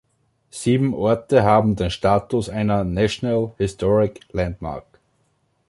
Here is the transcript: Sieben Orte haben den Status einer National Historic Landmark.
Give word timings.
Sieben 0.49 0.95
Orte 0.95 1.43
haben 1.43 1.75
den 1.75 1.91
Status 1.91 2.49
einer 2.49 2.83
National 2.83 3.51
Historic 3.59 4.21
Landmark. 4.31 4.87